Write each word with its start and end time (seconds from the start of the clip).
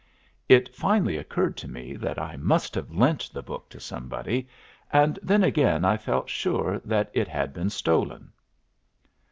It 0.49 0.73
finally 0.73 1.15
occurred 1.15 1.55
to 1.57 1.67
me 1.67 1.95
that 1.95 2.17
I 2.19 2.35
must 2.35 2.73
have 2.73 2.89
lent 2.89 3.29
the 3.31 3.43
book 3.43 3.69
to 3.69 3.79
somebody, 3.79 4.47
and 4.91 5.19
then 5.21 5.43
again 5.43 5.85
I 5.85 5.95
felt 5.95 6.27
sure 6.27 6.79
that 6.83 7.11
it 7.13 7.27
had 7.27 7.53
been 7.53 7.69
stolen. 7.69 8.31